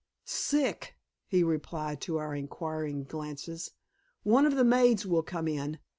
"Sick," 0.25 0.95
he 1.27 1.43
replied 1.43 2.01
to 2.01 2.17
our 2.17 2.33
inquiring 2.33 3.03
glances. 3.03 3.69
"One 4.23 4.47
of 4.47 4.55
the 4.55 4.63
maids 4.63 5.05
will 5.05 5.21
come 5.21 5.47
in. 5.47 5.77